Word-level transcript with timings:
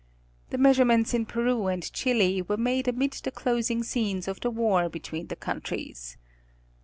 The 0.49 0.57
measurements 0.57 1.13
in 1.13 1.27
Peru 1.27 1.67
and 1.67 1.93
Chili 1.93 2.41
were 2.41 2.57
made 2.57 2.87
amid 2.87 3.11
the 3.21 3.29
closing 3.29 3.83
scenes 3.83 4.27
of 4.27 4.39
the 4.39 4.49
war 4.49 4.89
between 4.89 5.27
the 5.27 5.35
countries. 5.35 6.17